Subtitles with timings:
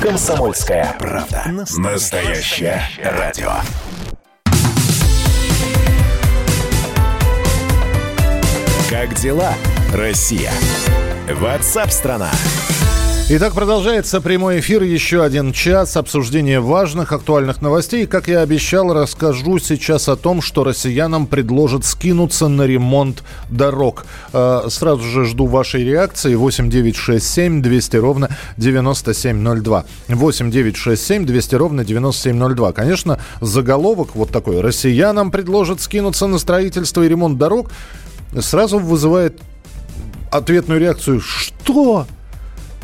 [0.00, 1.42] Комсомольская правда.
[1.76, 3.50] Настоящее радио.
[8.88, 9.52] Как дела,
[9.92, 10.52] Россия?
[11.28, 12.30] Ватсап-страна!
[13.30, 14.82] Итак, продолжается прямой эфир.
[14.82, 18.06] Еще один час обсуждения важных, актуальных новостей.
[18.06, 24.06] Как я обещал, расскажу сейчас о том, что россиянам предложат скинуться на ремонт дорог.
[24.32, 26.36] Э, сразу же жду вашей реакции.
[26.36, 29.84] 8 9 6 7 200 ровно 9702.
[30.08, 32.72] 8 9 6 7 200 ровно 9702.
[32.72, 34.62] Конечно, заголовок вот такой.
[34.62, 37.70] Россиянам предложат скинуться на строительство и ремонт дорог.
[38.40, 39.38] Сразу вызывает
[40.30, 41.20] ответную реакцию.
[41.20, 42.06] Что?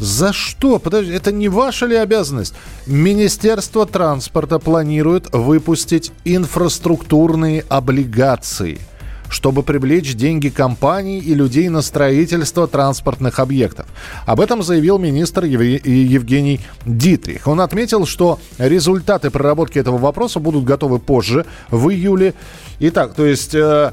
[0.05, 0.79] За что?
[0.79, 2.55] Подожди, это не ваша ли обязанность?
[2.87, 8.79] Министерство транспорта планирует выпустить инфраструктурные облигации–
[9.31, 13.87] чтобы привлечь деньги компаний и людей на строительство транспортных объектов.
[14.27, 17.49] Об этом заявил министр Евгений Дитрих.
[17.49, 22.35] Он отметил, что результаты проработки этого вопроса будут готовы позже, в июле.
[22.79, 23.55] Итак, то есть...
[23.55, 23.93] Э,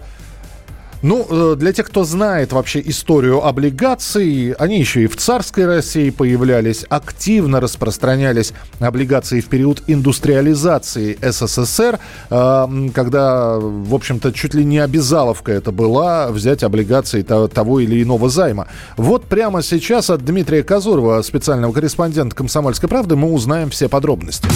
[1.01, 6.09] ну, э, для тех, кто знает вообще историю облигаций, они еще и в царской России
[6.09, 14.79] появлялись, активно распространялись облигации в период индустриализации СССР, э, когда, в общем-то, чуть ли не
[14.79, 18.67] обязаловка это была взять облигации того или иного займа.
[18.97, 24.47] Вот прямо сейчас от Дмитрия Казурова, специального корреспондента «Комсомольской правды», мы узнаем все подробности.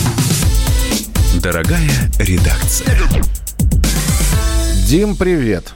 [1.42, 2.88] Дорогая редакция.
[4.88, 5.74] Дим, привет.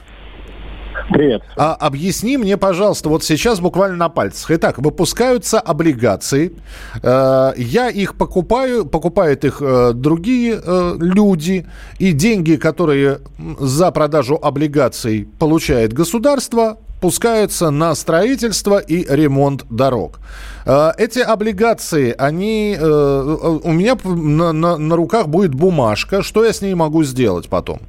[1.09, 1.41] Привет.
[1.55, 4.51] А, объясни мне, пожалуйста, вот сейчас буквально на пальцах.
[4.51, 6.53] Итак, выпускаются облигации.
[7.01, 11.65] Э, я их покупаю, покупают их э, другие э, люди.
[11.97, 13.19] И деньги, которые
[13.59, 20.19] за продажу облигаций получает государство, пускаются на строительство и ремонт дорог.
[20.65, 22.77] Э, эти облигации, они...
[22.79, 26.21] Э, у меня на, на, на руках будет бумажка.
[26.21, 27.79] Что я с ней могу сделать потом?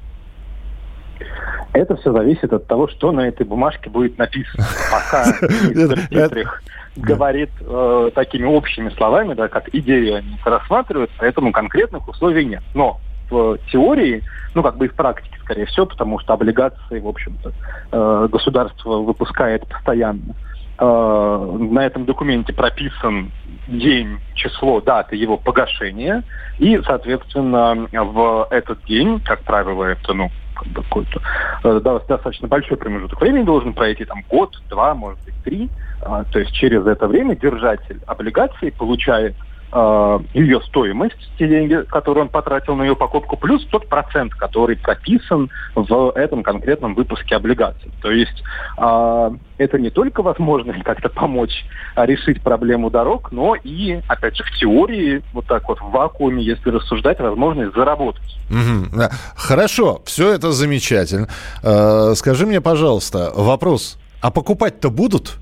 [1.73, 4.65] Это все зависит от того, что на этой бумажке будет написано.
[4.91, 6.61] Пока министр
[6.97, 12.63] говорит э, такими общими словами, да, как идею они рассматривают, поэтому конкретных условий нет.
[12.75, 17.07] Но в теории, ну, как бы и в практике, скорее всего, потому что облигации, в
[17.07, 17.53] общем-то,
[17.93, 20.35] э, государство выпускает постоянно.
[20.79, 23.31] Э, на этом документе прописан
[23.69, 26.25] день, число, дата его погашения,
[26.59, 30.31] и, соответственно, в этот день, как правило, это, ну,
[30.75, 31.21] какой-то
[31.65, 35.71] э, да, достаточно большой промежуток времени должен пройти, там год, два, может быть, три.
[36.03, 39.37] А, то есть через это время держатель облигаций получает
[39.73, 45.49] ее стоимость, те деньги, которые он потратил на ее покупку, плюс тот процент, который прописан
[45.75, 47.91] в этом конкретном выпуске облигаций.
[48.03, 48.43] То есть
[48.79, 51.65] э, это не только возможность как-то помочь
[51.95, 56.43] а, решить проблему дорог, но и, опять же, в теории, вот так вот в вакууме,
[56.43, 58.39] если рассуждать, возможность заработать.
[58.51, 59.03] Угу.
[59.37, 61.29] Хорошо, все это замечательно.
[61.63, 65.37] Э, скажи мне, пожалуйста, вопрос, а покупать-то будут?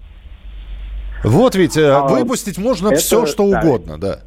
[1.24, 3.60] Вот ведь э, а, выпустить можно это, все, что да.
[3.60, 4.20] угодно, да.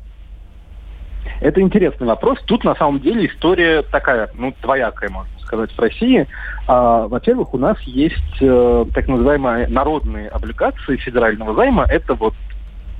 [1.39, 2.39] Это интересный вопрос.
[2.45, 6.27] Тут на самом деле история такая, ну, двоякая, можно сказать, в России.
[6.67, 11.85] А, во-первых, у нас есть э, так называемые народные облигации федерального займа.
[11.89, 12.33] Это вот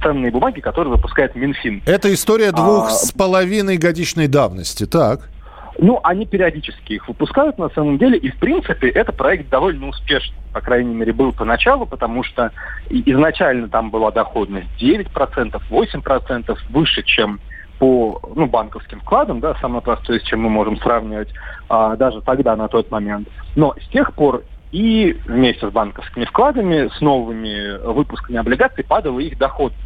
[0.01, 1.83] ценные бумаги, которые выпускает Минфин.
[1.85, 5.29] Это история двух а, с половиной годичной давности, так?
[5.77, 10.35] Ну, они периодически их выпускают на самом деле, и в принципе это проект довольно успешный,
[10.53, 12.51] по крайней мере, был поначалу, потому что
[12.89, 17.39] изначально там была доходность 9%, 8%, выше, чем
[17.79, 21.29] по ну, банковским вкладам, да, самое простое, с чем мы можем сравнивать
[21.67, 23.27] а, даже тогда, на тот момент.
[23.55, 29.37] Но с тех пор и вместе с банковскими вкладами, с новыми выпусками облигаций падала их
[29.37, 29.81] доходность.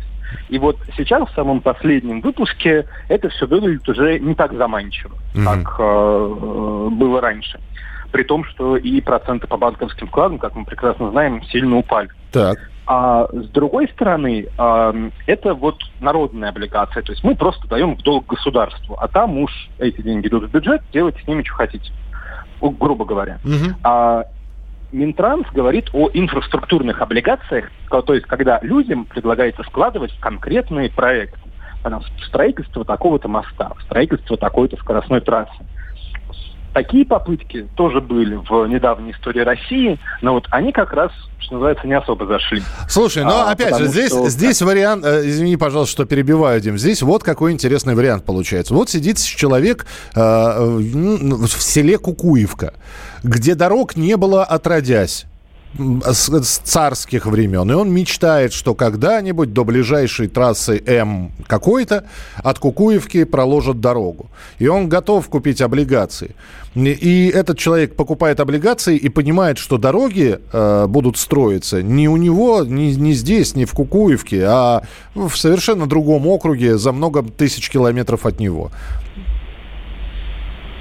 [0.49, 5.43] И вот сейчас, в самом последнем выпуске, это все выглядит уже не так заманчиво, mm-hmm.
[5.63, 7.59] как э, было раньше.
[8.11, 12.09] При том, что и проценты по банковским вкладам, как мы прекрасно знаем, сильно упали.
[12.31, 12.57] Так.
[12.87, 17.01] А с другой стороны, э, это вот народная облигация.
[17.01, 20.51] То есть мы просто даем в долг государству, а там уж эти деньги идут в
[20.51, 21.91] бюджет, делайте с ними, что хотите
[22.61, 23.39] грубо говоря.
[23.43, 23.75] Угу.
[23.83, 24.25] А
[24.91, 31.37] Минтранс говорит о инфраструктурных облигациях, то есть когда людям предлагается складывать конкретные проекты.
[32.27, 35.51] Строительство такого-то моста, строительство такой-то скоростной трассы.
[36.75, 41.87] Такие попытки тоже были в недавней истории России, но вот они как раз, что называется,
[41.87, 42.61] не особо зашли.
[42.89, 44.27] Слушай, ну а, опять же, здесь, что...
[44.27, 48.73] здесь вариант, э, извини, пожалуйста, что перебиваю, Дим, здесь вот какой интересный вариант получается.
[48.73, 49.85] Вот сидит человек
[50.15, 52.73] э, в селе Кукуевка,
[53.23, 55.27] где дорог не было отродясь
[55.77, 57.69] с царских времен.
[57.71, 62.05] И он мечтает, что когда-нибудь до ближайшей трассы М какой-то
[62.37, 64.27] от Кукуевки проложат дорогу.
[64.59, 66.35] И он готов купить облигации.
[66.75, 72.65] И этот человек покупает облигации и понимает, что дороги э, будут строиться не у него,
[72.65, 74.83] не, не здесь, не в Кукуевке, а
[75.13, 78.71] в совершенно другом округе за много тысяч километров от него.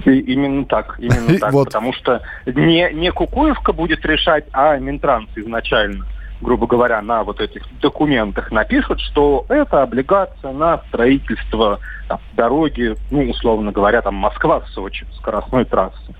[0.04, 1.66] И именно так, именно так, вот.
[1.66, 6.04] потому что не, не Кукуевка будет решать, а Минтранс изначально
[6.40, 13.30] грубо говоря, на вот этих документах напишут, что это облигация на строительство там, дороги, ну,
[13.30, 16.14] условно говоря, там Москва-Сочи, скоростной трассы.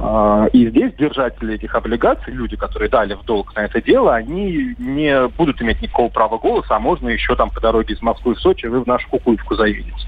[0.00, 4.74] А, и здесь держатели этих облигаций, люди, которые дали в долг на это дело, они
[4.78, 8.40] не будут иметь никакого права голоса, а можно еще там по дороге из Москвы в
[8.40, 10.06] Сочи вы в нашу Кукуевку заедете.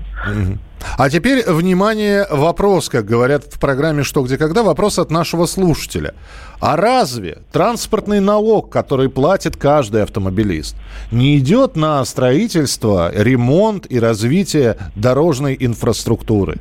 [0.99, 6.15] А теперь, внимание, вопрос, как говорят в программе «Что, где, когда», вопрос от нашего слушателя.
[6.61, 10.77] А разве транспортный налог, который платит каждый автомобилист,
[11.11, 16.57] не идет на строительство, ремонт и развитие дорожной инфраструктуры?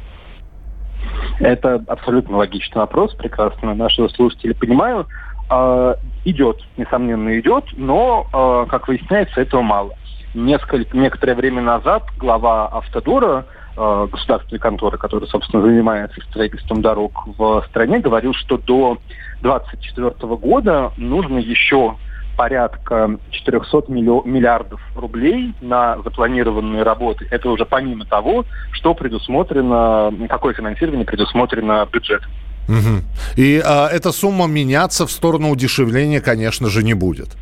[1.40, 5.08] Это абсолютно логичный вопрос, прекрасно нашего слушателя понимаю.
[5.50, 9.92] Э, идет, несомненно, идет, но, э, как выясняется, этого мало.
[10.34, 13.46] Несколько, некоторое время назад глава Автодора,
[13.76, 18.98] э, государственной конторы, которая, собственно, занимается строительством дорог в стране, говорил, что до
[19.42, 21.96] 2024 года нужно еще
[22.36, 27.28] порядка 400 миллиардов рублей на запланированные работы.
[27.32, 32.30] Это уже помимо того, что предусмотрено, какое финансирование предусмотрено бюджетом.
[32.68, 33.04] Угу.
[33.38, 37.36] И а, эта сумма меняться в сторону удешевления, конечно же, не будет.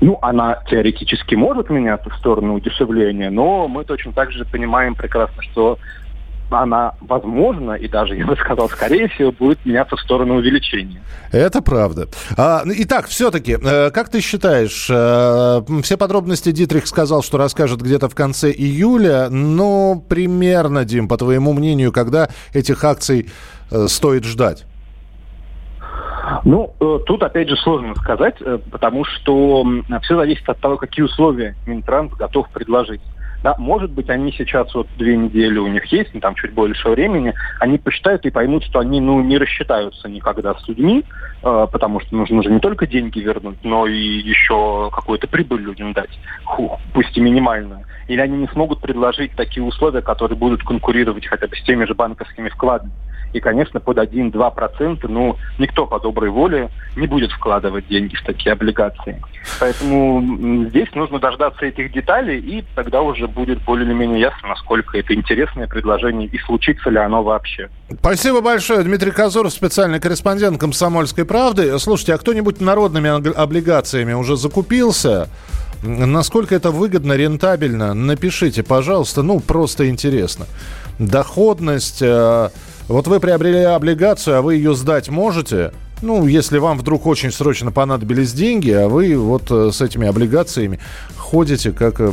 [0.00, 5.42] Ну, она теоретически может меняться в сторону удешевления, но мы точно так же понимаем прекрасно,
[5.42, 5.78] что
[6.60, 11.02] она, возможно, и даже, я бы сказал, скорее всего, будет меняться в сторону увеличения.
[11.30, 12.08] Это правда.
[12.36, 18.08] А, итак, все-таки, э, как ты считаешь, э, все подробности Дитрих сказал, что расскажет где-то
[18.08, 23.30] в конце июля, но примерно, Дим, по твоему мнению, когда этих акций
[23.70, 24.66] э, стоит ждать?
[26.44, 26.74] Ну,
[27.06, 28.36] тут опять же сложно сказать,
[28.70, 29.64] потому что
[30.02, 33.00] все зависит от того, какие условия Минтранс готов предложить.
[33.42, 36.88] Да, может быть, они сейчас вот две недели у них есть, ну, там чуть больше
[36.88, 41.04] времени, они посчитают и поймут, что они ну, не рассчитаются никогда с людьми,
[41.42, 45.92] э, потому что нужно же не только деньги вернуть, но и еще какую-то прибыль людям
[45.92, 47.80] дать, ху, пусть и минимальную.
[48.06, 51.94] Или они не смогут предложить такие условия, которые будут конкурировать хотя бы с теми же
[51.94, 52.92] банковскими вкладами.
[53.32, 58.52] И, конечно, под 1-2%, ну, никто по доброй воле не будет вкладывать деньги в такие
[58.52, 59.22] облигации.
[59.58, 64.98] Поэтому здесь нужно дождаться этих деталей, и тогда уже будет более или менее ясно, насколько
[64.98, 67.70] это интересное предложение и случится ли оно вообще.
[67.98, 68.82] Спасибо большое.
[68.82, 71.78] Дмитрий Казуров, специальный корреспондент «Комсомольской правды».
[71.78, 75.28] Слушайте, а кто-нибудь народными облигациями уже закупился?
[75.82, 77.94] Насколько это выгодно, рентабельно?
[77.94, 79.22] Напишите, пожалуйста.
[79.22, 80.46] Ну, просто интересно.
[80.98, 82.02] Доходность...
[82.88, 85.72] Вот вы приобрели облигацию, а вы ее сдать можете?
[86.02, 90.80] Ну, если вам вдруг очень срочно понадобились деньги, а вы вот э, с этими облигациями
[91.16, 92.12] ходите как э,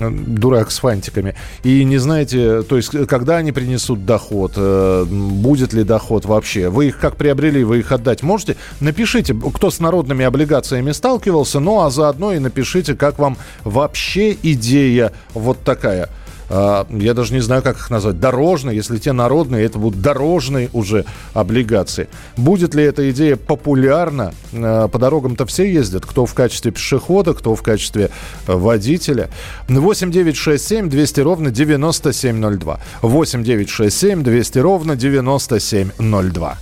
[0.00, 1.36] дурак с фантиками.
[1.62, 6.88] И не знаете, то есть когда они принесут доход, э, будет ли доход вообще, вы
[6.88, 11.90] их как приобрели, вы их отдать можете, напишите, кто с народными облигациями сталкивался, ну а
[11.90, 16.08] заодно и напишите, как вам вообще идея вот такая–
[16.48, 21.04] я даже не знаю, как их назвать, дорожные, если те народные, это будут дорожные уже
[21.34, 22.08] облигации.
[22.36, 24.32] Будет ли эта идея популярна?
[24.52, 28.10] А, по дорогам-то все ездят, кто в качестве пешехода, кто в качестве
[28.46, 29.30] э, водителя.
[29.68, 32.80] 8 9 6 7 200 ровно 9702.
[33.02, 36.58] 8 9 6 7 200 ровно 9702.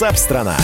[0.00, 0.56] Ватсап-страна!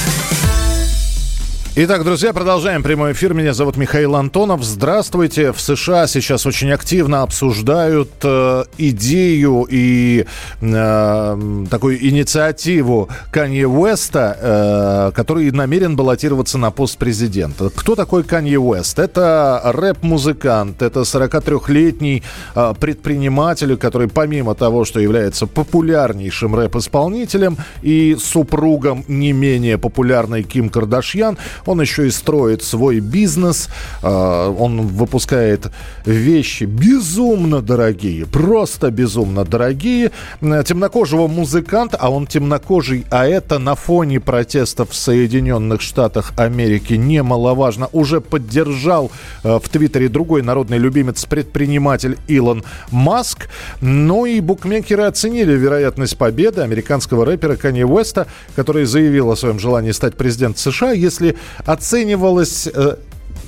[1.79, 3.35] Итак, друзья, продолжаем прямой эфир.
[3.35, 4.65] Меня зовут Михаил Антонов.
[4.65, 5.53] Здравствуйте.
[5.53, 10.25] В США сейчас очень активно обсуждают э, идею и
[10.63, 17.69] э, такую инициативу Канье Уэста, э, который намерен баллотироваться на пост президента.
[17.69, 18.99] Кто такой Канье Уэст?
[18.99, 22.23] Это рэп-музыкант, это 43-летний
[22.55, 30.71] э, предприниматель, который помимо того, что является популярнейшим рэп-исполнителем и супругом не менее популярной Ким
[30.71, 31.37] Кардашьян,
[31.69, 33.69] он еще и строит свой бизнес,
[34.03, 35.71] э, он выпускает
[36.05, 40.11] вещи безумно дорогие, просто безумно дорогие.
[40.41, 47.89] Темнокожего музыкант, а он темнокожий, а это на фоне протестов в Соединенных Штатах Америки немаловажно,
[47.93, 49.11] уже поддержал
[49.43, 53.49] э, в Твиттере другой народный любимец-предприниматель Илон Маск.
[53.81, 59.93] Ну и букмекеры оценили вероятность победы американского рэпера Канье Уэста, который заявил о своем желании
[59.93, 62.97] стать президентом США, если оценивалось э,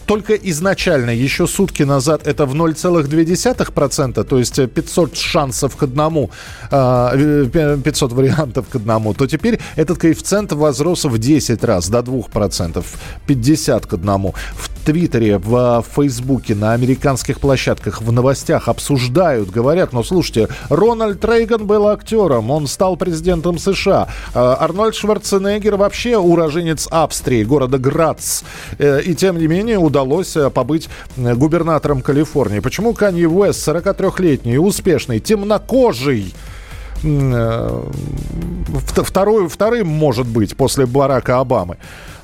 [0.09, 6.31] только изначально, еще сутки назад, это в 0,2%, то есть 500 шансов к одному,
[6.71, 12.85] э, 500 вариантов к одному, то теперь этот коэффициент возрос в 10 раз, до 2%,
[13.27, 14.35] 50 к одному.
[14.57, 21.67] В Твиттере, в Фейсбуке, на американских площадках, в новостях обсуждают, говорят, ну слушайте, Рональд Рейган
[21.67, 24.09] был актером, он стал президентом США.
[24.35, 28.45] Э, Арнольд Шварценеггер вообще уроженец Австрии, города Грац.
[28.79, 32.61] Э, И тем не менее удалось э, побыть э, губернатором Калифорнии.
[32.61, 36.33] Почему Канье Уэст, 43-летний, успешный, темнокожий,
[39.05, 41.77] второй, вторым может быть после Барака Обамы.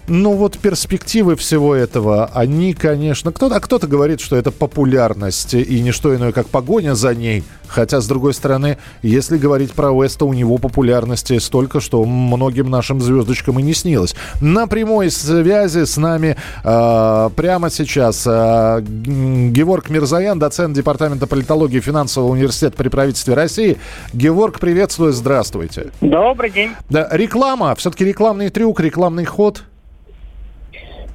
[0.07, 3.33] Ну вот перспективы всего этого, они, конечно...
[3.33, 7.43] Кто-то, а кто-то говорит, что это популярность и не что иное, как погоня за ней.
[7.67, 13.01] Хотя, с другой стороны, если говорить про Уэста, у него популярности столько, что многим нашим
[13.01, 14.15] звездочкам и не снилось.
[14.43, 22.33] На прямой связи с нами э, прямо сейчас э, Геворг Мирзаян, доцент Департамента политологии финансового
[22.33, 23.79] университета при правительстве России.
[24.13, 25.93] Геворг, приветствую, здравствуйте.
[26.03, 26.73] Добрый день.
[26.91, 29.65] Да, реклама, все-таки рекламный трюк, рекламный ход.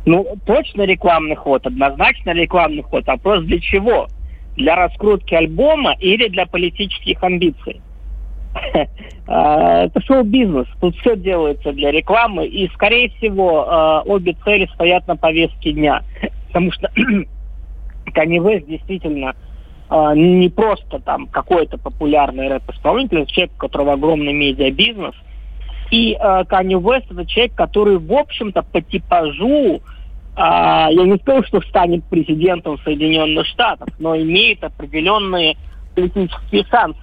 [0.05, 3.05] Ну, точно рекламный ход, однозначно рекламный ход.
[3.07, 4.07] Вопрос для чего?
[4.55, 7.81] Для раскрутки альбома или для политических амбиций?
[9.31, 10.65] А, Это шоу-бизнес.
[10.81, 12.47] Тут все делается для рекламы.
[12.47, 16.01] И, скорее всего, а, обе цели стоят на повестке дня.
[16.47, 16.89] Потому что
[18.07, 19.35] Kanye West действительно
[19.87, 25.13] а, не просто там какой-то популярный рэп-исполнитель, человек, у которого огромный медиабизнес.
[25.91, 29.81] И э, Kanye West это человек, который, в общем-то, по типажу,
[30.35, 35.57] а, я не скажу, что станет президентом Соединенных Штатов, но имеет определенные
[35.95, 36.99] политические шансы.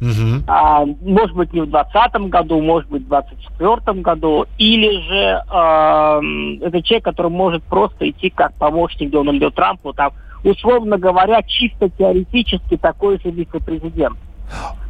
[0.00, 0.44] Мгм.
[0.48, 4.46] А, может быть, не в 2020 году, может быть, в 2024 году.
[4.58, 10.96] Или же эм, это человек, который может просто идти как помощник Дональду Трампу, там, условно
[10.98, 14.16] говоря, чисто теоретически такой же вице-президент.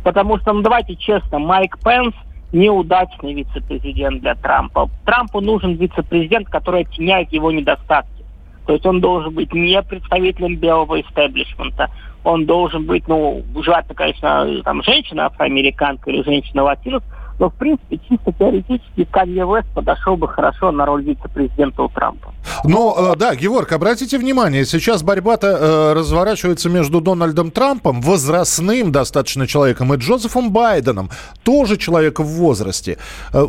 [0.05, 2.15] Потому что, ну давайте честно, Майк Пенс
[2.53, 4.89] неудачный вице-президент для Трампа.
[5.05, 8.25] Трампу нужен вице-президент, который оттеняет его недостатки.
[8.67, 11.91] То есть он должен быть не представителем белого истеблишмента.
[12.23, 17.03] Он должен быть, ну, желательно, конечно, там, женщина афроамериканка или женщина латинос,
[17.41, 22.35] но, в принципе, чисто теоретически Канье Вест подошел бы хорошо на роль вице-президента у Трампа.
[22.65, 29.47] Но, э, да, Георг, обратите внимание, сейчас борьба-то э, разворачивается между Дональдом Трампом, возрастным достаточно
[29.47, 31.09] человеком, и Джозефом Байденом,
[31.43, 32.99] тоже человек в возрасте.
[33.33, 33.47] Э,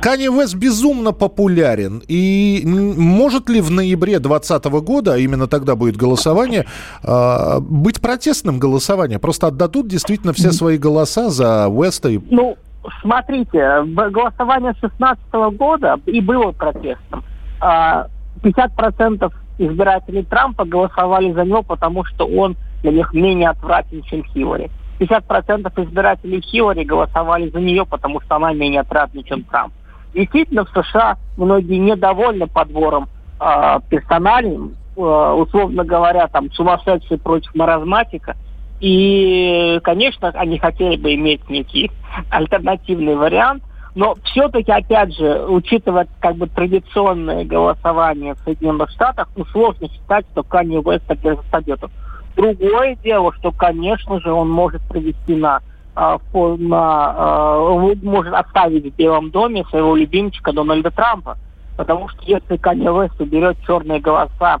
[0.00, 2.02] Канье Вест безумно популярен.
[2.08, 6.64] И может ли в ноябре 2020 года, а именно тогда будет голосование,
[7.02, 9.20] быть протестным голосованием?
[9.20, 12.20] Просто отдадут действительно все свои голоса за Уэста и...
[12.30, 12.56] Ну,
[13.00, 17.24] смотрите, голосование 2016 года и было протестом.
[17.60, 24.24] 50% а, избирателей Трампа голосовали за него, потому что он для них менее отвратен, чем
[24.24, 24.70] Хиллари.
[24.98, 29.72] 50% избирателей Хиллари голосовали за нее, потому что она менее отвратна, чем Трамп.
[30.14, 34.58] Действительно, в США многие недовольны подбором э, персоналей,
[34.96, 38.34] э, условно говоря, там сумасшедший против маразматика.
[38.80, 41.90] И, конечно, они хотели бы иметь некий
[42.30, 43.62] альтернативный вариант–
[43.96, 50.26] но все-таки, опять же, учитывая как бы традиционное голосование в Соединенных Штатах, ну, сложно считать,
[50.32, 51.04] что Канни Уэст
[51.50, 51.90] победу.
[52.36, 55.60] Другое дело, что, конечно же, он может провести на,
[55.94, 61.38] а, на а, может оставить в Белом доме своего любимчика Дональда Трампа.
[61.78, 64.60] Потому что если Канни Уэст уберет черные голоса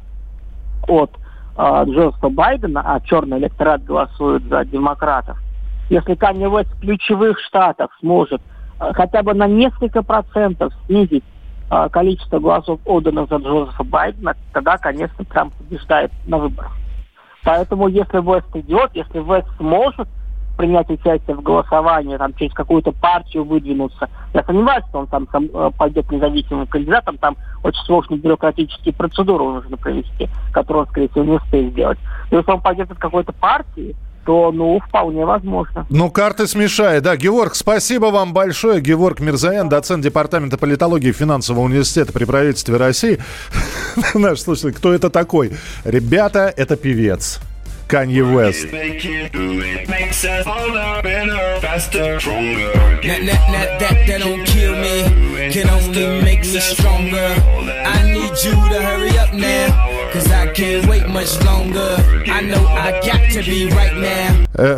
[0.88, 1.10] от
[1.56, 5.38] э, Джозефа Байдена, а черный электорат голосует за демократов,
[5.90, 8.40] если Канни Уэст в ключевых штатах сможет
[8.78, 11.24] Э, хотя бы на несколько процентов снизить
[11.70, 16.72] э, количество голосов отданных за Джозефа Байдена, тогда, конечно, Трамп побеждает на выборах.
[17.44, 20.08] Поэтому если Вест идет, если Вест сможет
[20.56, 24.08] принять участие в голосовании, там, через какую-то партию выдвинуться.
[24.34, 29.44] Я сомневаюсь, что он там, там э, пойдет независимым кандидатом, там очень сложные бюрократические процедуры
[29.44, 31.98] нужно провести, которые он, скорее всего, не успеет сделать.
[32.30, 33.94] Но если он пойдет от какой-то партии,
[34.26, 35.86] то, ну, вполне возможно.
[35.88, 37.16] Ну, карты смешает, да.
[37.16, 38.80] Георг, спасибо вам большое.
[38.80, 43.20] Георг Мирзаян, доцент Департамента политологии Финансового университета при правительстве России.
[44.14, 45.52] Наш слушатель, кто это такой?
[45.84, 47.40] Ребята, это певец.
[47.88, 48.66] Kanye West.
[55.52, 57.34] Can only make me stronger.
[57.86, 59.85] I need you to hurry up now.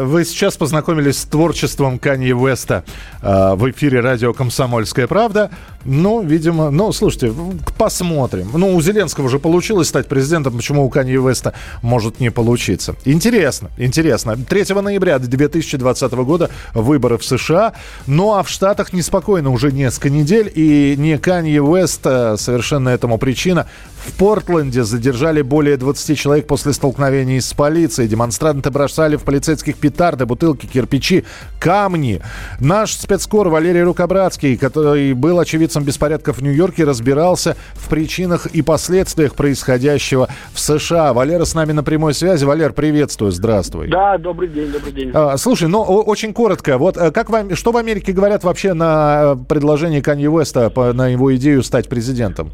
[0.00, 2.82] Вы сейчас познакомились с творчеством Канье Уэста
[3.22, 5.50] э, в эфире радио «Комсомольская правда».
[5.84, 7.32] Ну, видимо, ну, слушайте,
[7.78, 8.50] посмотрим.
[8.52, 12.96] Ну, у Зеленского уже получилось стать президентом, почему у Канье Уэста может не получиться.
[13.04, 14.36] Интересно, интересно.
[14.36, 17.74] 3 ноября 2020 года выборы в США,
[18.06, 23.68] ну а в Штатах неспокойно уже несколько недель, и не Канье Уэст совершенно этому причина.
[24.04, 28.08] В Портленде задержали более 20 человек после столкновений с полицией.
[28.08, 31.24] Демонстранты бросали в полицейских петарды, бутылки, кирпичи,
[31.60, 32.20] камни.
[32.60, 39.34] Наш спецкор Валерий Рукобратский, который был очевидцем беспорядков в Нью-Йорке, разбирался в причинах и последствиях
[39.34, 41.12] происходящего в США.
[41.12, 42.44] Валера с нами на прямой связи.
[42.44, 43.88] Валер, приветствую, здравствуй.
[43.88, 45.10] Да, добрый день, добрый день.
[45.12, 46.78] А, слушай, ну очень коротко.
[46.78, 51.08] Вот э, как вам, что в Америке говорят вообще на э, предложение Канье Уэста, на
[51.08, 52.52] его идею стать президентом?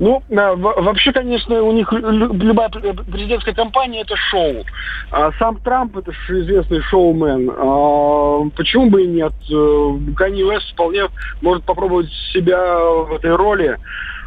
[0.00, 4.64] Ну, вообще, конечно, у них любая президентская кампания это шоу.
[5.10, 7.50] А сам Трамп это известный шоумен.
[7.50, 9.34] А почему бы и нет?
[9.52, 11.02] Э, Канни Уэст вполне
[11.42, 13.76] может попробовать себя в этой роли.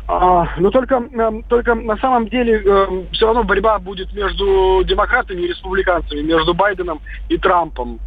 [0.07, 5.41] А, но только, э, только на самом деле э, все равно борьба будет между демократами
[5.41, 7.99] и республиканцами, между Байденом и Трампом.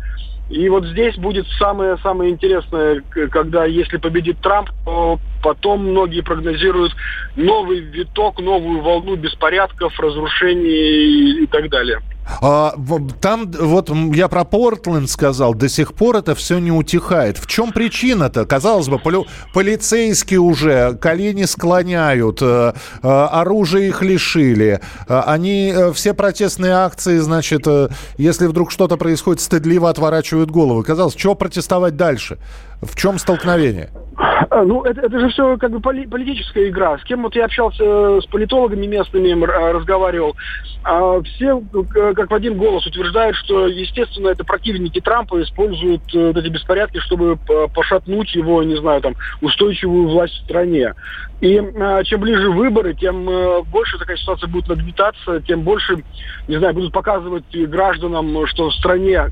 [0.48, 6.94] И вот здесь будет самое-самое интересное, когда если победит Трамп, то потом многие прогнозируют
[7.34, 12.00] новый виток, новую волну беспорядков, разрушений и так далее.
[12.40, 12.74] А,
[13.20, 17.38] там, вот я про Портленд сказал, до сих пор это все не утихает.
[17.38, 18.44] В чем причина-то?
[18.44, 24.80] Казалось бы, поли, полицейские уже колени склоняют, э, э, оружие их лишили.
[25.08, 30.82] Э, они э, все протестные акции, значит, э, если вдруг что-то происходит, стыдливо отворачивают головы.
[30.82, 32.38] Казалось, чего протестовать дальше?
[32.82, 33.90] В чем столкновение?
[34.50, 36.98] А, ну, это, это же все как бы поли, политическая игра.
[36.98, 40.36] С кем вот я общался с политологами местными, разговаривал.
[40.84, 41.62] А все
[42.14, 47.38] как в один голос утверждают, что, естественно, это противники Трампа используют э, эти беспорядки, чтобы
[47.74, 50.94] пошатнуть его, не знаю, там, устойчивую власть в стране.
[51.40, 51.56] И
[52.04, 53.26] чем ближе выборы, тем
[53.64, 56.02] больше такая ситуация будет нагнетаться, тем больше,
[56.48, 59.30] не знаю, будут показывать гражданам, что в стране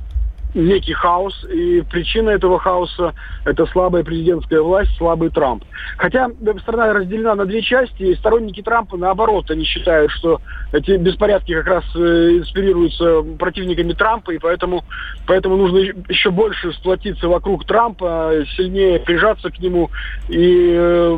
[0.55, 3.14] некий хаос, и причина этого хаоса–
[3.45, 5.64] это слабая президентская власть, слабый Трамп.
[5.99, 6.31] Хотя
[6.62, 10.40] страна разделена на две части, и сторонники Трампа, наоборот, они считают, что
[10.73, 11.99] эти беспорядки как раз э,
[12.38, 14.85] инспирируются противниками Трампа, и поэтому,
[15.27, 19.90] поэтому нужно еще больше сплотиться вокруг Трампа, сильнее прижаться к нему
[20.29, 21.11] и э,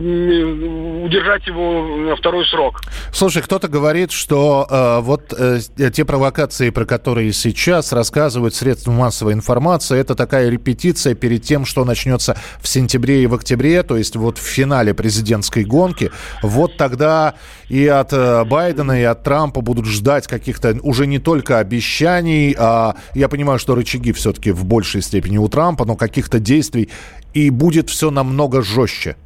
[1.04, 2.80] удержать его на второй срок.
[3.12, 5.58] Слушай, кто-то говорит, что э, вот э,
[5.90, 11.84] те провокации, про которые сейчас рассказывают средства массовой информации, это такая репетиция перед тем, что
[11.84, 16.10] начнется в сентябре и в октябре, то есть вот в финале президентской гонки.
[16.42, 17.34] Вот тогда
[17.68, 22.96] и от э, Байдена, и от Трампа будут ждать каких-то уже не только обещаний, а
[23.14, 26.90] я понимаю, что рычаги все-таки в большей степени у Трампа, но каких-то действий,
[27.34, 29.16] и будет все намного жестче.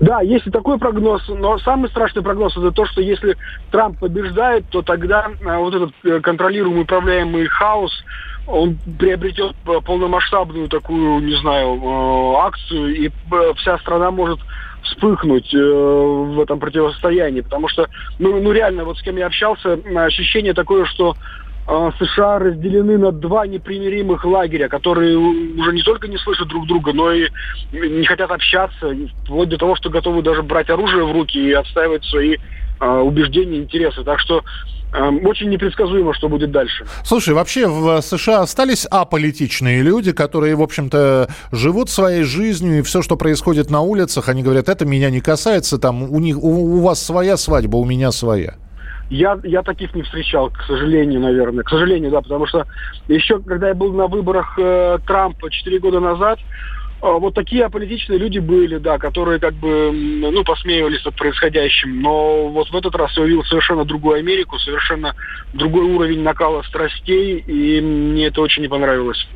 [0.00, 3.36] Да, есть и такой прогноз, но самый страшный прогноз это то, что если
[3.70, 7.92] Трамп побеждает, то тогда а, вот этот э, контролируемый, управляемый хаос,
[8.46, 13.10] он приобретет полномасштабную такую, не знаю, э, акцию, и
[13.56, 14.40] вся страна может
[14.82, 19.78] вспыхнуть э, в этом противостоянии, потому что, ну, ну реально, вот с кем я общался,
[19.96, 21.16] ощущение такое, что
[21.64, 27.12] США разделены на два непримиримых лагеря, которые уже не только не слышат друг друга, но
[27.12, 27.28] и
[27.72, 28.92] не хотят общаться,
[29.24, 32.36] вплоть до того, что готовы даже брать оружие в руки и отстаивать свои
[32.80, 34.02] э, убеждения, интересы.
[34.02, 34.42] Так что э,
[34.92, 36.84] очень непредсказуемо, что будет дальше.
[37.04, 43.02] Слушай, вообще в США остались аполитичные люди, которые, в общем-то, живут своей жизнью, и все,
[43.02, 46.80] что происходит на улицах, они говорят, это меня не касается, там у них у, у
[46.80, 48.54] вас своя свадьба, у меня своя.
[49.10, 51.64] Я, я таких не встречал, к сожалению, наверное.
[51.64, 52.66] К сожалению, да, потому что
[53.08, 56.38] еще когда я был на выборах э, Трампа 4 года назад,
[57.02, 62.00] вот такие аполитичные люди были, да, которые как бы, ну, посмеивались над происходящим.
[62.00, 65.14] Но вот в этот раз я увидел совершенно другую Америку, совершенно
[65.52, 69.26] другой уровень накала страстей, и мне это очень не понравилось.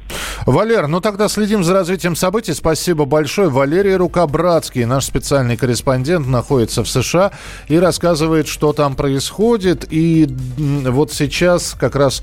[0.46, 2.52] Валер, ну тогда следим за развитием событий.
[2.52, 3.48] Спасибо большое.
[3.48, 7.32] Валерий Рукобратский, наш специальный корреспондент, находится в США
[7.68, 9.86] и рассказывает, что там происходит.
[9.90, 12.22] И вот сейчас как раз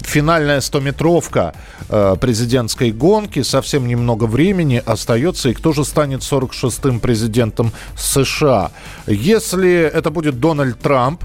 [0.00, 1.54] финальная стометровка
[1.88, 3.42] э, президентской гонки.
[3.42, 5.50] Совсем немного времени остается.
[5.50, 8.70] И кто же станет 46-м президентом США?
[9.06, 11.22] Если это будет Дональд Трамп,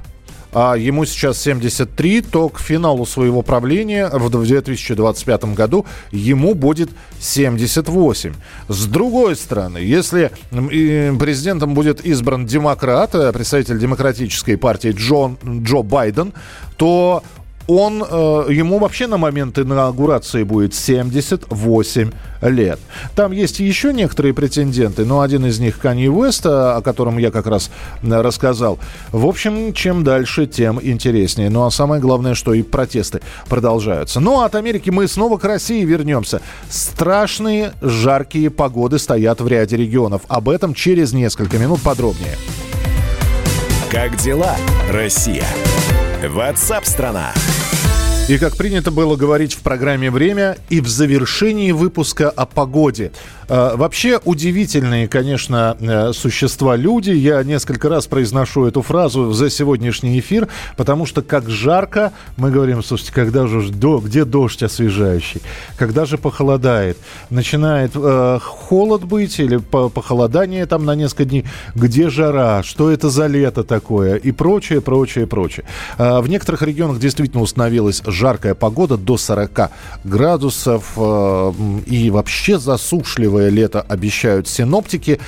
[0.54, 8.34] а ему сейчас 73, то к финалу своего правления в 2025 году ему будет 78.
[8.68, 16.34] С другой стороны, если президентом будет избран демократ, э, представитель демократической партии Джон, Джо Байден,
[16.78, 17.24] то
[17.68, 22.80] он, э, ему вообще на момент инаугурации будет 78 лет.
[23.16, 27.48] Там есть еще некоторые претенденты, но один из них Канье Уэст, о котором я как
[27.48, 27.70] раз
[28.02, 28.80] рассказал.
[29.12, 31.50] В общем, чем дальше, тем интереснее.
[31.50, 34.20] Ну а самое главное, что и протесты продолжаются.
[34.20, 36.42] Ну а от Америки мы снова к России вернемся.
[36.70, 40.22] Страшные жаркие погоды стоят в ряде регионов.
[40.28, 42.36] Об этом через несколько минут подробнее.
[43.92, 44.56] Как дела,
[44.90, 45.46] Россия?
[46.28, 47.34] Ватсап-страна!
[48.30, 53.12] И как принято было говорить в программе «Время» и в завершении выпуска о погоде–
[53.48, 57.12] вообще удивительные, конечно, э, существа люди.
[57.12, 62.84] Я несколько раз произношу эту фразу за сегодняшний эфир, потому что как жарко, мы говорим,
[62.84, 65.42] слушайте, когда же где дождь освежающий,
[65.78, 66.98] когда же похолодает,
[67.30, 73.10] начинает э, холод быть или по, похолодание там на несколько дней, где жара, что это
[73.10, 74.16] за лето такое?
[74.16, 75.66] И прочее, прочее, прочее.
[75.98, 79.72] Э, в некоторых регионах действительно установилась жаркая погода до 40
[80.04, 81.54] градусов э,
[81.86, 85.20] и вообще засушливая дождливое лето обещают синоптики.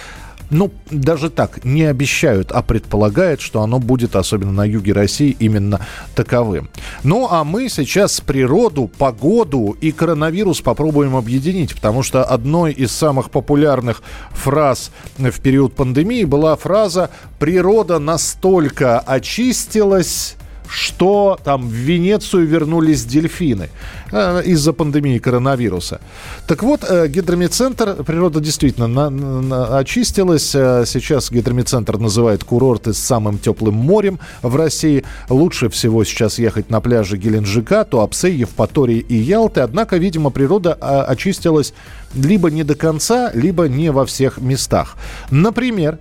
[0.52, 5.80] Ну, даже так, не обещают, а предполагают, что оно будет, особенно на юге России, именно
[6.14, 6.70] таковым.
[7.04, 13.32] Ну, а мы сейчас природу, погоду и коронавирус попробуем объединить, потому что одной из самых
[13.32, 20.36] популярных фраз в период пандемии была фраза «природа настолько очистилась,
[20.70, 23.70] что там в Венецию вернулись дельфины
[24.12, 26.00] э, из-за пандемии коронавируса.
[26.48, 30.54] Так вот, э, гидромедцентр, природа действительно на, на, очистилась.
[30.56, 35.04] Э, сейчас гидромедцентр называет курорты с самым теплым морем в России.
[35.30, 39.62] Лучше всего сейчас ехать на пляжи Геленджика, Туапсе, Евпатории и Ялты.
[39.62, 41.74] Однако, видимо, природа очистилась
[42.14, 44.96] либо не до конца, либо не во всех местах.
[45.32, 46.00] Например,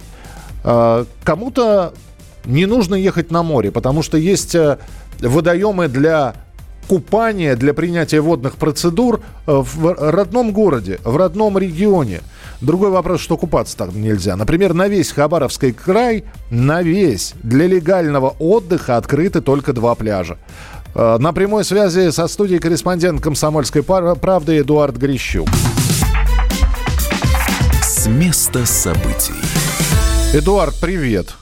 [0.62, 1.92] кому-то
[2.44, 4.78] не нужно ехать на море, потому что есть э,
[5.20, 6.34] водоемы для
[6.88, 12.20] купания, для принятия водных процедур э, в родном городе, в родном регионе.
[12.60, 14.36] Другой вопрос, что купаться там нельзя.
[14.36, 20.38] Например, на весь Хабаровский край, на весь для легального отдыха открыты только два пляжа.
[20.94, 25.48] Э, на прямой связи со студией корреспондент «Комсомольской правды» Эдуард Грищук.
[27.82, 29.34] С места событий.
[30.32, 31.34] Эдуард, привет.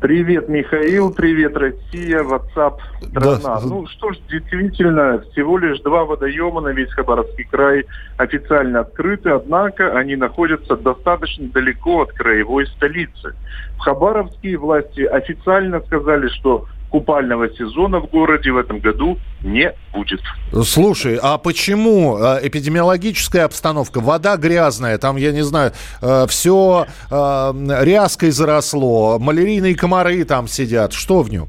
[0.00, 2.76] Привет, Михаил, привет, Россия, WhatsApp,
[3.10, 3.60] страна.
[3.60, 3.60] Да.
[3.64, 7.84] Ну что ж, действительно, всего лишь два водоема на весь Хабаровский край
[8.16, 13.34] официально открыты, однако они находятся достаточно далеко от краевой столицы.
[13.76, 20.20] В Хабаровске власти официально сказали, что купального сезона в городе в этом году не будет.
[20.64, 25.72] Слушай, а почему э, эпидемиологическая обстановка, вода грязная, там, я не знаю,
[26.02, 27.52] э, все э,
[27.84, 31.48] ряской заросло, малярийные комары там сидят, что в нем?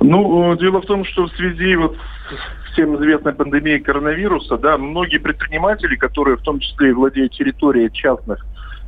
[0.00, 5.18] Ну, дело в том, что в связи вот с всем известной пандемией коронавируса, да, многие
[5.18, 8.44] предприниматели, которые в том числе и владеют территорией частных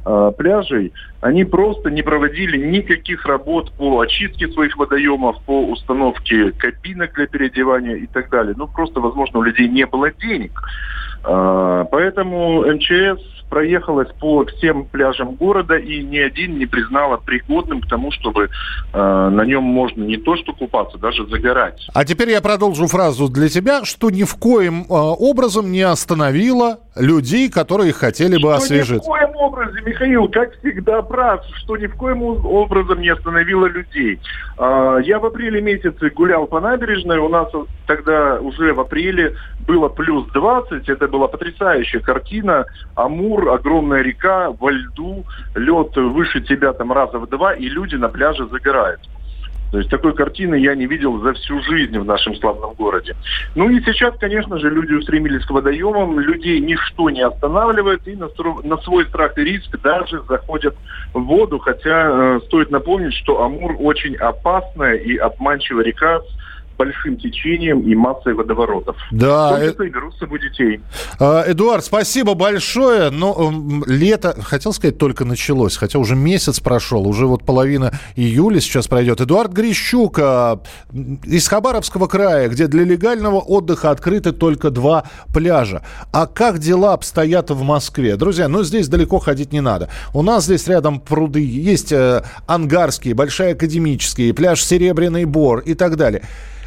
[0.07, 7.15] э, пляжей, они просто не проводили никаких работ по очистке своих водоемов, по установке кабинок
[7.15, 8.55] для переодевания и так далее.
[8.57, 10.63] Ну, просто, возможно, у людей не было денег.
[11.25, 17.89] Э, поэтому МЧС проехалась по всем пляжам города и ни один не признала пригодным к
[17.89, 18.49] тому, чтобы
[18.93, 21.89] э, на нем можно не то что купаться, даже загорать.
[21.95, 26.79] А теперь я продолжу фразу для тебя, что ни в коем э, образом не остановила
[26.97, 29.09] людей, которые хотели бы освежиться.
[29.09, 33.67] Ни в коем образом, Михаил, как всегда прав, что ни в коем образом не остановила
[33.67, 34.19] людей.
[34.59, 37.49] Э, я в апреле месяце гулял по набережной, у нас
[37.87, 42.65] тогда уже в апреле было плюс 20, это была потрясающая картина.
[42.95, 48.09] Амур, огромная река, во льду, лед выше тебя там раза в два, и люди на
[48.09, 49.01] пляже загорают.
[49.73, 53.17] То есть такой картины я не видел за всю жизнь в нашем славном городе.
[53.55, 58.29] Ну и сейчас, конечно же, люди устремились к водоемам, людей ничто не останавливает, и на,
[58.63, 60.77] на свой страх и риск даже заходят
[61.13, 66.21] в воду, хотя э, стоит напомнить, что Амур очень опасная и обманчивая река
[66.77, 68.97] большим течением и массой водоворотов.
[69.11, 69.57] Да.
[69.57, 70.81] В том э, и берут с собой детей.
[71.19, 73.11] А, Эдуард, спасибо большое.
[73.11, 73.53] Но
[73.87, 79.21] лето, хотел сказать, только началось, хотя уже месяц прошел, уже вот половина июля сейчас пройдет.
[79.21, 80.61] Эдуард Грищук а,
[81.25, 85.83] из Хабаровского края, где для легального отдыха открыты только два пляжа.
[86.13, 88.17] А как дела обстоят в Москве?
[88.17, 89.89] Друзья, ну здесь далеко ходить не надо.
[90.13, 95.97] У нас здесь рядом пруды, есть э, Ангарские, Большая Академический, пляж Серебряный Бор и так
[95.97, 96.23] далее.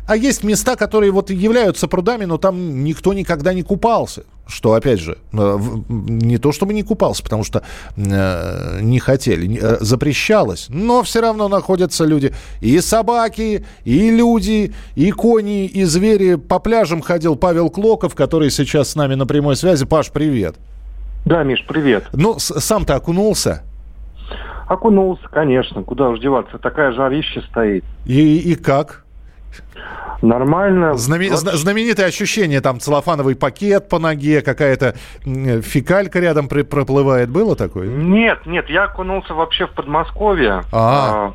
[0.10, 4.24] А есть места, которые вот являются прудами, но там никто никогда не купался.
[4.48, 7.62] Что, опять же, э, не то чтобы не купался, потому что
[7.96, 12.34] э, не хотели, э, запрещалось, но все равно находятся люди.
[12.60, 16.38] И собаки, и люди, и кони, и звери.
[16.38, 19.86] По пляжам ходил Павел Клоков, который сейчас с нами на прямой связи.
[19.86, 20.56] Паш, привет.
[21.28, 22.06] Да, Миш, привет.
[22.14, 23.62] Ну, сам-то окунулся?
[24.68, 25.84] Окунулся, конечно.
[25.84, 27.84] Куда уж деваться, такая жарища стоит.
[28.08, 29.06] И, и как?
[30.22, 30.96] Нормально.
[30.96, 31.30] Знаме...
[31.30, 31.40] Вот.
[31.40, 36.64] Знаменитое ощущение, там целлофановый пакет по ноге, какая-то фекалька рядом при...
[36.64, 37.30] проплывает.
[37.30, 37.88] Было такое?
[37.88, 40.64] Нет, нет, я окунулся вообще в Подмосковье.
[40.74, 41.34] А,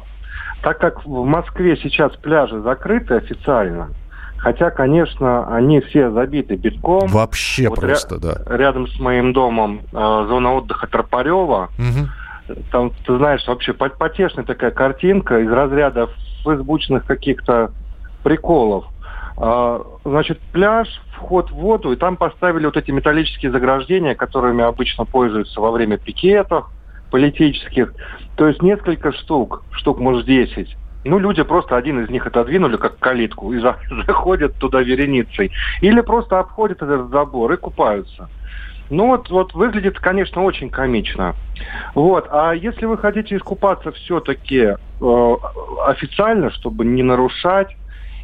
[0.62, 3.90] так как в Москве сейчас пляжи закрыты официально,
[4.38, 7.08] хотя, конечно, они все забиты битком.
[7.08, 8.56] Вообще вот просто, ря- да.
[8.56, 11.70] Рядом с моим домом э, зона отдыха Тропарева.
[11.78, 12.54] Угу.
[12.70, 16.08] Там, ты знаешь, вообще потешная такая картинка из разряда
[16.44, 17.72] фейсбучных каких-то
[18.24, 18.86] приколов.
[19.36, 25.04] А, значит, пляж, вход в воду, и там поставили вот эти металлические заграждения, которыми обычно
[25.04, 26.68] пользуются во время пикетов
[27.10, 27.94] политических.
[28.36, 30.76] То есть несколько штук, штук может 10.
[31.04, 35.52] Ну, люди просто один из них отодвинули, как калитку, и за, заходят туда вереницей.
[35.80, 38.28] Или просто обходят этот забор и купаются.
[38.90, 41.34] Ну вот, вот выглядит, конечно, очень комично.
[41.94, 42.28] Вот.
[42.30, 45.34] А если вы хотите искупаться все-таки э,
[45.86, 47.74] официально, чтобы не нарушать,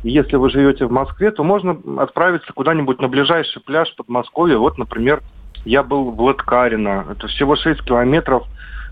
[0.03, 4.57] и если вы живете в Москве, то можно отправиться куда-нибудь на ближайший пляж Подмосковья.
[4.57, 5.23] Вот, например,
[5.65, 7.07] я был в Латкарино.
[7.11, 8.45] Это всего 6 километров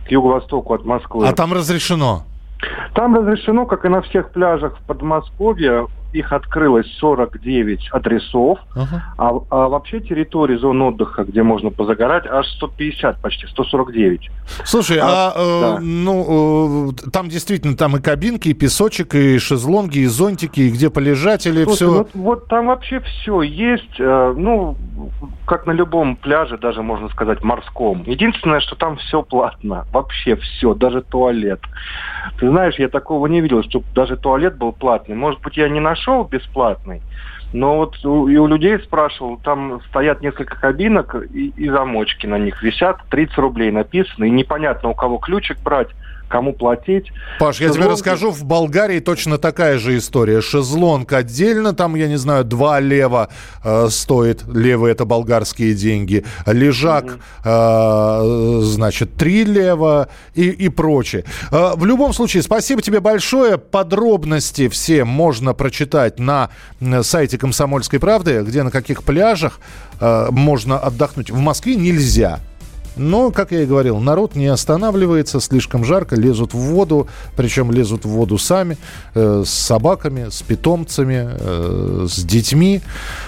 [0.06, 1.26] к юго-востоку от Москвы.
[1.26, 2.24] А там разрешено?
[2.94, 9.00] Там разрешено, как и на всех пляжах в Подмосковье, их открылось 49 адресов, uh-huh.
[9.18, 14.30] а, а вообще территории зон отдыха, где можно позагорать, аж 150, почти 149.
[14.64, 15.78] Слушай, а, а да.
[15.80, 20.90] ну э, там действительно там и кабинки, и песочек, и шезлонги, и зонтики, и где
[20.90, 21.90] полежать или Слушай, все?
[21.90, 24.76] Вот, вот там вообще все есть, э, ну
[25.46, 28.02] как на любом пляже, даже можно сказать морском.
[28.06, 31.60] Единственное, что там все платно, вообще все, даже туалет.
[32.38, 35.14] Ты знаешь, я такого не видел, чтобы даже туалет был платный.
[35.14, 37.02] Может быть, я не нашел бесплатный,
[37.52, 42.38] но вот у, и у людей спрашивал, там стоят несколько кабинок и, и замочки на
[42.38, 45.88] них висят, 30 рублей написано, и непонятно, у кого ключик брать,
[46.28, 47.06] кому платить.
[47.38, 50.40] Паш, я тебе расскажу, в Болгарии точно такая же история.
[50.40, 53.28] Шезлонг отдельно, там, я не знаю, два лева
[53.64, 54.44] э, стоит.
[54.46, 56.24] Левы это болгарские деньги.
[56.46, 61.24] Лежак, э, значит, три лева и, и прочее.
[61.50, 63.58] Э, в любом случае, спасибо тебе большое.
[63.58, 66.50] Подробности все можно прочитать на
[67.02, 69.60] сайте «Комсомольской правды», где на каких пляжах
[70.00, 71.30] э, можно отдохнуть.
[71.30, 72.40] В Москве нельзя.
[72.98, 78.04] Но, как я и говорил, народ не останавливается, слишком жарко, лезут в воду, причем лезут
[78.04, 78.76] в воду сами,
[79.14, 82.80] э, с собаками, с питомцами, э, с детьми.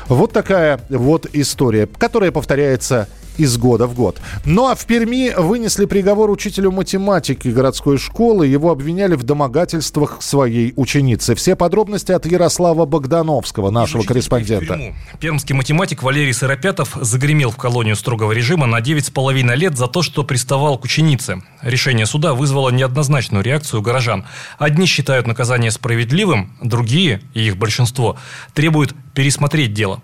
[0.08, 3.08] Вот такая вот история, которая повторяется
[3.40, 4.20] из года в год.
[4.44, 8.46] Ну а в Перми вынесли приговор учителю математики городской школы.
[8.46, 11.34] Его обвиняли в домогательствах своей ученицы.
[11.34, 14.94] Все подробности от Ярослава Богдановского, нашего корреспондента.
[15.18, 20.22] Пермский математик Валерий Сыропятов загремел в колонию строгого режима на 9,5 лет за то, что
[20.22, 21.42] приставал к ученице.
[21.62, 24.26] Решение суда вызвало неоднозначную реакцию горожан.
[24.58, 28.16] Одни считают наказание справедливым, другие, и их большинство,
[28.52, 30.02] требуют пересмотреть дело.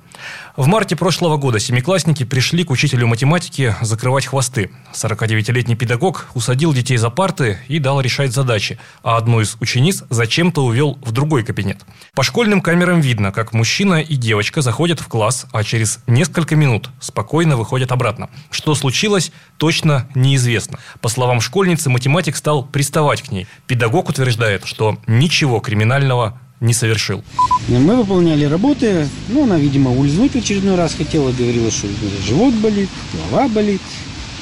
[0.57, 4.71] В марте прошлого года семиклассники пришли к учителю математики закрывать хвосты.
[4.95, 10.65] 49-летний педагог усадил детей за парты и дал решать задачи, а одну из учениц зачем-то
[10.65, 11.85] увел в другой кабинет.
[12.15, 16.89] По школьным камерам видно, как мужчина и девочка заходят в класс, а через несколько минут
[17.01, 18.31] спокойно выходят обратно.
[18.51, 20.79] Что случилось, точно неизвестно.
[21.03, 23.47] По словам школьницы, математик стал приставать к ней.
[23.67, 27.23] Педагог утверждает, что ничего криминального не совершил.
[27.69, 29.09] Мы выполняли работы.
[29.29, 31.33] Ну, она, видимо, улизнуть в очередной раз хотела.
[31.33, 31.89] Говорила, что
[32.27, 33.81] живот болит, голова болит.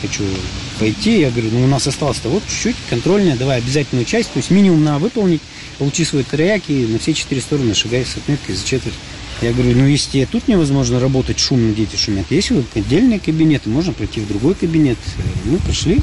[0.00, 0.22] Хочу
[0.78, 1.20] пойти.
[1.20, 3.36] Я говорю, ну, у нас осталось-то вот чуть-чуть контрольная.
[3.36, 4.32] Давай обязательную часть.
[4.32, 5.40] То есть минимум надо выполнить.
[5.78, 8.94] Получи свой трояк и на все четыре стороны шагай с отметкой за четверть.
[9.42, 13.92] Я говорю, ну если тут невозможно работать, шумно дети шумят, есть вот отдельные кабинеты, можно
[13.92, 14.96] пройти в другой кабинет.
[15.44, 16.00] Мы пошли.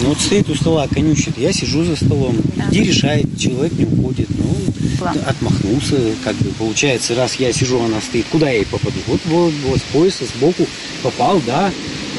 [0.00, 2.36] Ну вот стоит у стола, конючит, я сижу за столом.
[2.70, 4.28] Иди решает, человек не уходит.
[4.30, 4.56] Ну,
[5.02, 5.24] Ладно.
[5.26, 8.98] отмахнулся, как бы получается, раз я сижу, она стоит, куда я ей попаду?
[9.06, 10.66] Вот, вот, вот с пояса, сбоку
[11.02, 11.70] попал, да,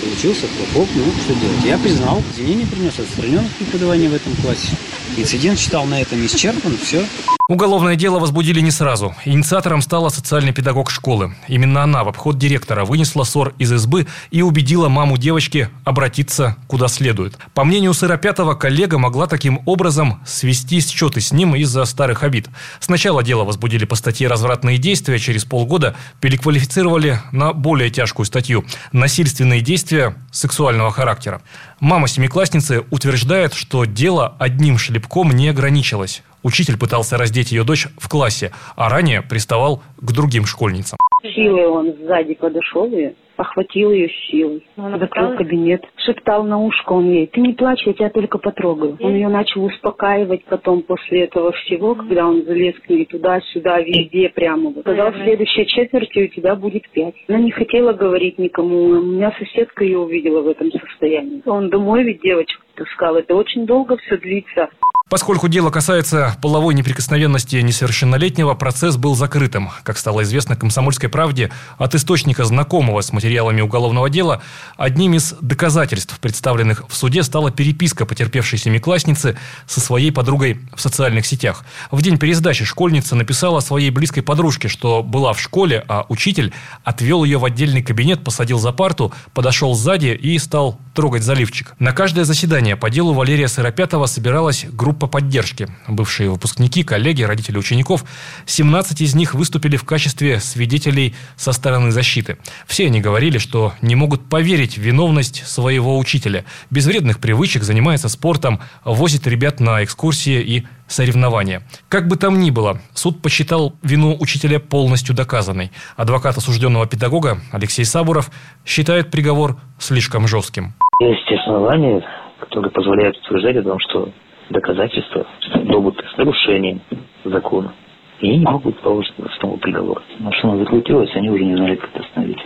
[0.04, 1.63] получился хлопок, ну, что делать?
[1.66, 4.70] Я признал, извинения принес, отстранен от преподавания в этом классе.
[5.18, 7.06] Инцидент считал на этом исчерпан, все.
[7.50, 9.13] Уголовное дело возбудили не сразу.
[9.26, 11.36] Инициатором стала социальный педагог школы.
[11.50, 16.88] Именно она в обход директора вынесла ссор из избы и убедила маму девочки обратиться куда
[16.88, 17.38] следует.
[17.54, 22.48] По мнению Сыропятова, коллега могла таким образом свести счеты с ним из-за старых обид.
[22.80, 28.63] Сначала дело возбудили по статье «Развратные действия», через полгода переквалифицировали на более тяжкую статью
[28.94, 29.92] «Насильственные действия
[30.32, 31.41] сексуального характера».
[31.79, 36.23] Мама семиклассницы утверждает, что дело одним шлепком не ограничилось.
[36.43, 40.97] Учитель пытался раздеть ее дочь в классе, а ранее приставал к другим школьницам.
[41.21, 44.65] Силой он сзади подошел и охватил ее силой.
[44.78, 48.98] Она закрыл кабинет, шептал на ушко он ей, ты не плачь, я тебя только потрогаю.
[49.00, 54.30] Он ее начал успокаивать потом после этого всего, когда он залез к ней туда-сюда, везде
[54.30, 54.72] прямо.
[54.82, 57.15] Сказал, в следующей четверти у тебя будет пять.
[57.28, 61.41] Она не хотела говорить никому, у меня соседка ее увидела в этом состоянии.
[61.46, 64.69] Он домой ведь девочку таскал, это очень долго все длится.
[65.13, 69.70] Поскольку дело касается половой неприкосновенности несовершеннолетнего, процесс был закрытым.
[69.84, 74.42] Как стало известно «Комсомольской правде», от источника, знакомого с материалами уголовного дела,
[74.76, 79.38] одним из доказательств, представленных в суде, стала переписка потерпевшей семиклассницы
[79.68, 81.63] со своей подругой в социальных сетях.
[81.92, 86.52] В день пересдачи школьница написала своей близкой подружке, что была в школе, а учитель
[86.84, 91.76] отвел ее в отдельный кабинет, посадил за парту, подошел сзади и стал трогать заливчик.
[91.78, 95.67] На каждое заседание по делу Валерия Сыропятова собиралась группа группа поддержки.
[95.88, 98.06] Бывшие выпускники, коллеги, родители учеников.
[98.45, 102.38] 17 из них выступили в качестве свидетелей со стороны защиты.
[102.67, 106.45] Все они говорили, что не могут поверить в виновность своего учителя.
[106.69, 111.63] Без вредных привычек, занимается спортом, возит ребят на экскурсии и соревнования.
[111.89, 115.71] Как бы там ни было, суд посчитал вину учителя полностью доказанной.
[115.97, 118.29] Адвокат осужденного педагога Алексей Сабуров
[118.63, 120.75] считает приговор слишком жестким.
[120.99, 122.03] Есть основания,
[122.39, 124.10] которые позволяют утверждать о том, что
[124.54, 125.28] доказательства
[125.66, 126.82] добыты с нарушением
[127.26, 127.74] закона.
[128.22, 130.02] И они не могут положить основу приговора.
[130.20, 132.39] Машина закрутилась, они уже не знали, как это остановить.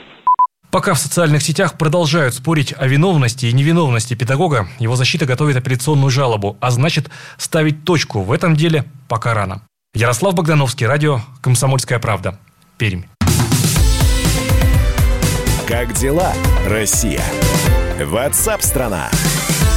[0.71, 6.09] Пока в социальных сетях продолжают спорить о виновности и невиновности педагога, его защита готовит апелляционную
[6.09, 9.61] жалобу, а значит ставить точку в этом деле пока рано.
[9.93, 12.39] Ярослав Богдановский, радио «Комсомольская правда»,
[12.77, 13.03] Пермь.
[15.67, 16.33] Как дела,
[16.67, 17.21] Россия?
[18.05, 19.09] Ватсап-страна!
[19.09, 19.76] страна